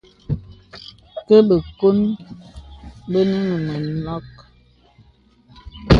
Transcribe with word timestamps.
Kə 1.27 1.35
bəkòn 1.47 1.97
bənə 3.11 3.37
məlɔ̄ 3.45 3.77
mənɔ̄k. 3.83 4.27